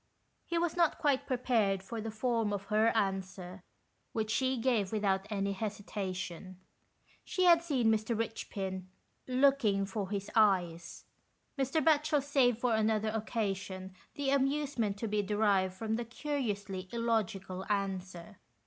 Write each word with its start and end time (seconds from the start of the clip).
He 0.47 0.57
was 0.57 0.75
not 0.75 0.97
quite 0.97 1.27
prepared 1.27 1.83
for 1.83 2.01
the 2.01 2.09
form 2.09 2.51
of 2.51 2.63
her 2.73 2.87
answer, 2.97 3.61
which 4.13 4.31
she 4.31 4.57
gave 4.57 4.91
without 4.91 5.27
any 5.29 5.53
hesita 5.53 6.15
tion. 6.15 6.57
She 7.23 7.43
had 7.43 7.61
seen 7.61 7.91
Mr. 7.91 8.15
Eichpin 8.17 8.85
"looking 9.27 9.85
for 9.85 10.09
his 10.09 10.31
eyes." 10.35 11.05
Mr. 11.55 11.85
Batchel 11.85 12.23
saved 12.23 12.57
for 12.57 12.73
another 12.73 13.11
occa 13.11 13.55
sion 13.55 13.95
the 14.15 14.31
amusement 14.31 14.97
to 14.97 15.07
be 15.07 15.21
derived 15.21 15.75
from 15.75 15.97
the 15.97 16.05
curiously 16.05 16.89
illogical 16.91 17.63
answer. 17.69 18.37